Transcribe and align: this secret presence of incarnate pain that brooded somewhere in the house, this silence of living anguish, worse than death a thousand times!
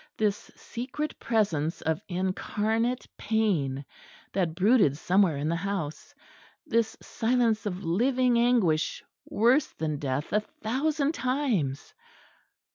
this 0.17 0.49
secret 0.55 1.19
presence 1.19 1.79
of 1.81 2.01
incarnate 2.07 3.05
pain 3.19 3.85
that 4.33 4.55
brooded 4.55 4.97
somewhere 4.97 5.37
in 5.37 5.47
the 5.47 5.55
house, 5.55 6.15
this 6.65 6.97
silence 7.03 7.67
of 7.67 7.83
living 7.83 8.39
anguish, 8.39 9.03
worse 9.27 9.67
than 9.73 9.97
death 9.99 10.33
a 10.33 10.39
thousand 10.39 11.11
times! 11.13 11.93